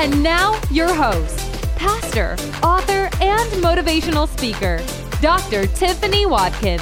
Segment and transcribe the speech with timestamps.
[0.00, 1.40] And now, your host,
[1.74, 4.80] pastor, author, and motivational speaker,
[5.20, 5.66] Dr.
[5.66, 6.80] Tiffany Watkins.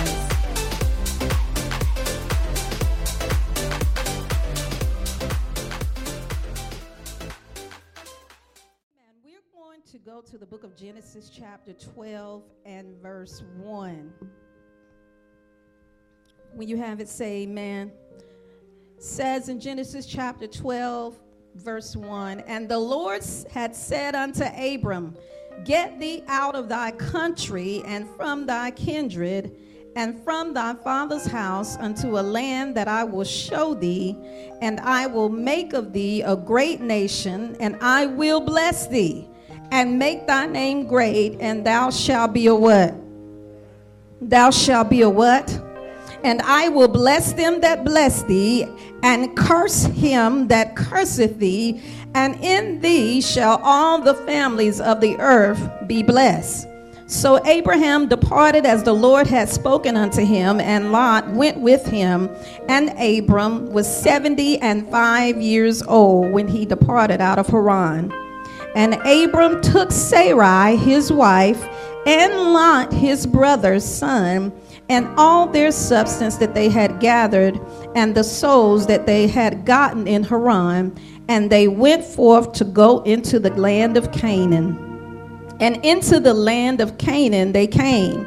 [9.24, 14.12] We're going to go to the book of Genesis, chapter 12, and verse 1.
[16.52, 17.92] When you have it, say amen.
[18.98, 21.18] Says in Genesis chapter 12,
[21.56, 25.16] verse 1 And the Lord had said unto Abram,
[25.64, 29.56] Get thee out of thy country and from thy kindred
[29.96, 34.14] and from thy father's house unto a land that I will show thee,
[34.60, 39.26] and I will make of thee a great nation, and I will bless thee,
[39.70, 42.94] and make thy name great, and thou shalt be a what?
[44.20, 45.48] Thou shalt be a what?
[46.26, 48.66] And I will bless them that bless thee,
[49.04, 51.80] and curse him that curseth thee,
[52.16, 56.66] and in thee shall all the families of the earth be blessed.
[57.06, 62.28] So Abraham departed as the Lord had spoken unto him, and Lot went with him.
[62.68, 68.12] And Abram was seventy and five years old when he departed out of Haran.
[68.74, 71.62] And Abram took Sarai his wife,
[72.04, 74.52] and Lot his brother's son,
[74.88, 77.58] and all their substance that they had gathered,
[77.94, 80.96] and the souls that they had gotten in Haran,
[81.28, 84.78] and they went forth to go into the land of Canaan.
[85.58, 88.26] And into the land of Canaan they came.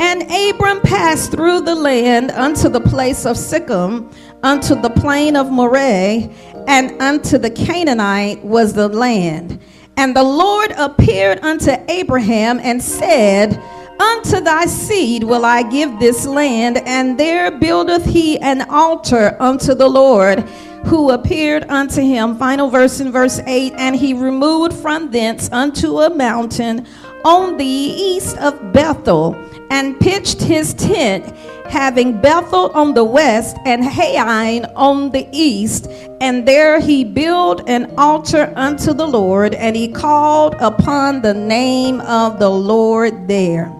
[0.00, 5.50] And Abram passed through the land unto the place of Sichem, unto the plain of
[5.50, 6.30] Moreh,
[6.66, 9.60] and unto the Canaanite was the land.
[9.96, 13.60] And the Lord appeared unto Abraham and said,
[14.00, 19.74] Unto thy seed will I give this land, and there buildeth he an altar unto
[19.74, 20.40] the Lord,
[20.86, 22.36] who appeared unto him.
[22.36, 26.86] Final verse in verse 8 And he removed from thence unto a mountain
[27.24, 29.36] on the east of Bethel,
[29.70, 31.34] and pitched his tent,
[31.66, 35.88] having Bethel on the west and Hain on the east.
[36.20, 42.00] And there he built an altar unto the Lord, and he called upon the name
[42.02, 43.72] of the Lord there.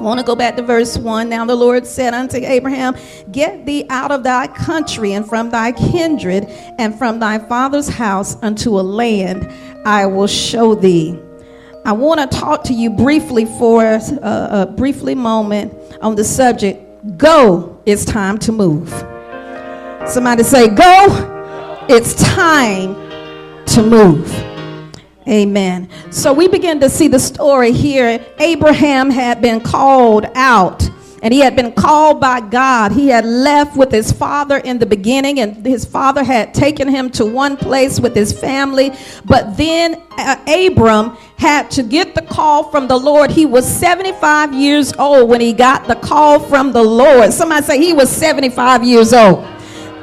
[0.00, 1.28] I want to go back to verse 1.
[1.28, 2.96] Now the Lord said unto Abraham,
[3.30, 6.46] Get thee out of thy country and from thy kindred
[6.78, 9.46] and from thy father's house unto a land
[9.84, 11.20] I will show thee.
[11.84, 16.86] I want to talk to you briefly for a, a briefly moment on the subject
[17.18, 18.88] Go, it's time to move.
[20.06, 22.94] Somebody say, Go, it's time
[23.66, 24.49] to move.
[25.28, 25.88] Amen.
[26.10, 28.24] So we begin to see the story here.
[28.38, 30.88] Abraham had been called out
[31.22, 32.92] and he had been called by God.
[32.92, 37.10] He had left with his father in the beginning, and his father had taken him
[37.10, 38.92] to one place with his family.
[39.24, 43.30] But then uh, Abram had to get the call from the Lord.
[43.30, 47.32] He was 75 years old when he got the call from the Lord.
[47.32, 49.46] Somebody say he was 75 years old.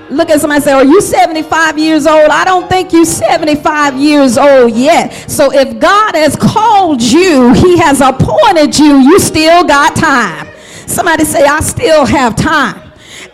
[0.10, 2.30] Look at somebody say, Are you 75 years old?
[2.30, 5.30] I don't think you're 75 years old yet.
[5.30, 10.48] So if God has called you, He has appointed you, you still got time.
[10.88, 12.87] Somebody say, I still have time.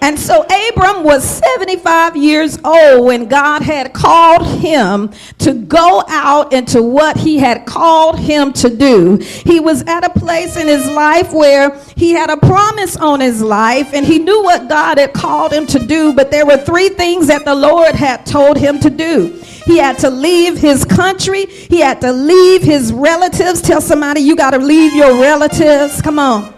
[0.04, 6.52] And so Abram was 75 years old when God had called him to go out
[6.52, 9.16] into what he had called him to do.
[9.16, 13.42] He was at a place in his life where he had a promise on his
[13.42, 16.90] life and he knew what God had called him to do, but there were three
[16.90, 19.42] things that the Lord had told him to do.
[19.66, 21.46] He had to leave his country.
[21.46, 23.62] He had to leave his relatives.
[23.62, 26.02] Tell somebody you got to leave your relatives.
[26.02, 26.53] Come on.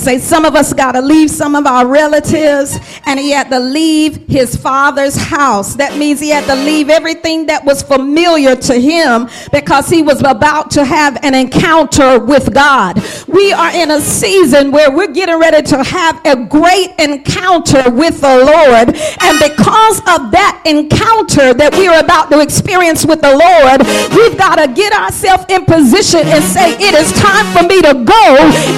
[0.00, 3.58] Say, some of us got to leave some of our relatives, and he had to
[3.58, 5.74] leave his father's house.
[5.74, 10.20] That means he had to leave everything that was familiar to him because he was
[10.20, 13.02] about to have an encounter with God.
[13.28, 18.22] We are in a season where we're getting ready to have a great encounter with
[18.22, 18.96] the Lord.
[18.96, 23.84] And because of that encounter that we are about to experience with the Lord,
[24.16, 27.92] we've got to get ourselves in position and say, It is time for me to
[28.00, 28.24] go.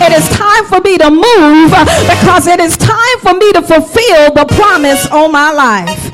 [0.02, 1.70] It is time for me to move
[2.08, 6.10] because it is time for me to fulfill the promise on my life.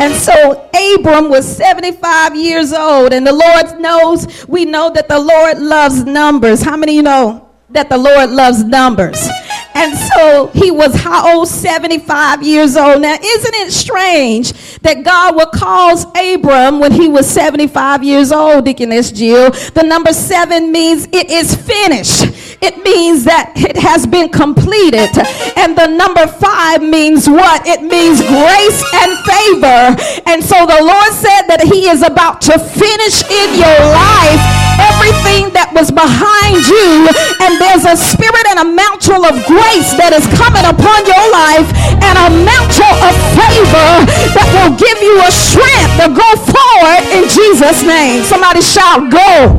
[0.00, 5.18] And so Abram was 75 years old, and the Lord knows, we know that the
[5.18, 6.62] Lord loves numbers.
[6.62, 9.28] How many you know that the Lord loves numbers?
[9.74, 11.48] And so he was how old?
[11.48, 13.02] 75 years old.
[13.02, 18.64] Now, isn't it strange that God would cause Abram when he was 75 years old,
[18.64, 19.50] Deaconess Jill?
[19.50, 22.41] The number seven means it is finished.
[22.62, 25.10] It means that it has been completed.
[25.58, 27.66] And the number five means what?
[27.66, 29.98] It means grace and favor.
[30.30, 34.42] And so the Lord said that he is about to finish in your life
[34.78, 37.10] everything that was behind you.
[37.42, 41.66] And there's a spirit and a mantle of grace that is coming upon your life
[41.98, 43.90] and a mantle of favor
[44.38, 48.22] that will give you a strength to go forward in Jesus' name.
[48.22, 49.50] Somebody shout, go.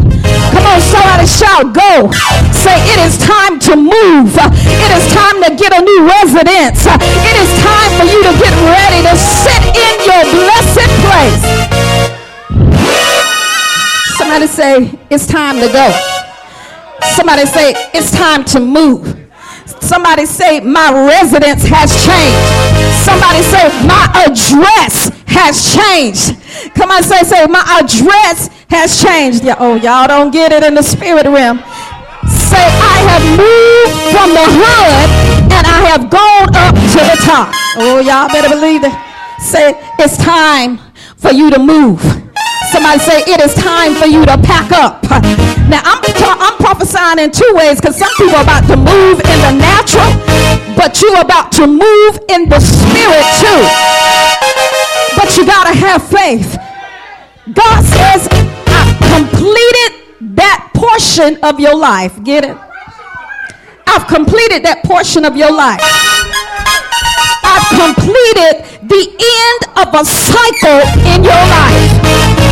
[0.56, 2.08] Come on, somebody shout, go.
[2.64, 4.32] Say, it is time to move.
[4.40, 6.88] It is time to get a new residence.
[6.88, 11.44] It is time for you to get ready to sit in your blessed place.
[14.18, 15.92] Somebody say, it's time to go.
[17.16, 19.24] Somebody say, it's time to move.
[19.82, 22.48] Somebody say, My residence has changed.
[23.04, 26.40] Somebody say, My address has changed.
[26.76, 29.44] Come on, say, say, My address has changed.
[29.44, 31.60] Yeah, oh, y'all don't get it in the spirit realm.
[32.54, 35.10] Say, I have moved from the hood
[35.58, 37.50] and I have gone up to the top.
[37.82, 38.94] Oh, y'all better believe it.
[39.42, 40.78] Say, it's time
[41.18, 42.00] for you to move.
[42.70, 45.02] Somebody say, it is time for you to pack up.
[45.66, 46.02] Now, I'm,
[46.42, 50.10] I'm prophesying in two ways because some people are about to move in the natural,
[50.78, 53.62] but you're about to move in the spirit too.
[55.18, 56.58] But you got to have faith.
[57.54, 58.28] God says,
[61.14, 62.24] portion of your life.
[62.24, 62.58] Get it?
[63.86, 65.78] I've completed that portion of your life.
[67.46, 70.82] I've completed the end of a cycle
[71.14, 71.94] in your life.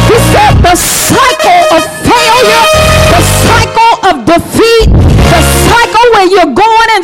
[0.06, 2.66] He said the cycle of failure,
[3.10, 7.04] the cycle of defeat, the cycle where you're going in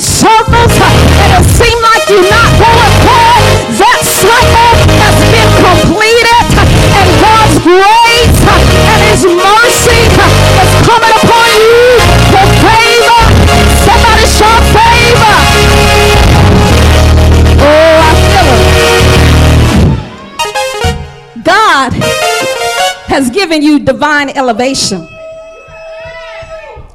[23.58, 25.08] given you divine elevation.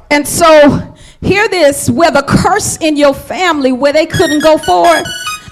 [0.09, 5.03] And so, hear this where the curse in your family, where they couldn't go forward.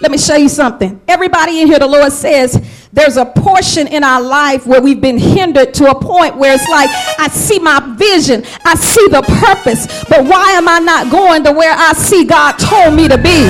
[0.02, 1.00] Let me show you something.
[1.08, 2.60] Everybody in here, the Lord says,
[2.92, 6.68] there's a portion in our life where we've been hindered to a point where it's
[6.70, 11.44] like, I see my vision, I see the purpose, but why am I not going
[11.44, 13.46] to where I see God told me to be?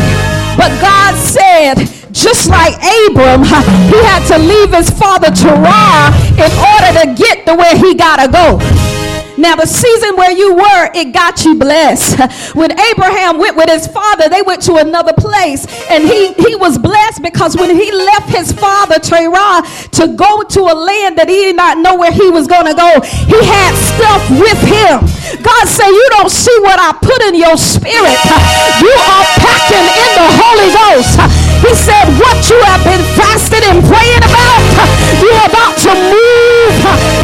[0.57, 1.75] But God said,
[2.11, 3.43] just like Abram,
[3.91, 6.70] he had to leave his father Terah in order
[7.91, 8.81] to get to where he got to go.
[9.37, 12.19] Now, the season where you were, it got you blessed.
[12.55, 15.65] When Abraham went with his father, they went to another place.
[15.89, 19.63] And he, he was blessed because when he left his father, Terah,
[19.97, 22.75] to go to a land that he did not know where he was going to
[22.75, 25.07] go, he had stuff with him.
[25.41, 28.19] God said, You don't see what I put in your spirit.
[28.81, 31.17] You are packing in the Holy Ghost.
[31.61, 34.61] He said, What you have been fasting and praying about,
[35.21, 36.73] you're about to move.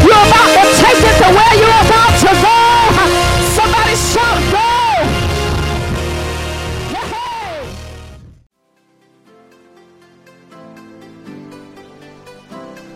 [0.06, 0.57] You're about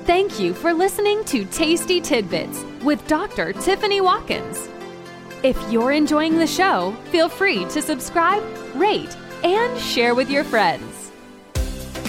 [0.04, 3.52] Thank you for listening to Tasty Tidbits with Dr.
[3.52, 4.68] Tiffany Watkins.
[5.44, 8.42] If you're enjoying the show, feel free to subscribe,
[8.74, 11.12] rate, and share with your friends.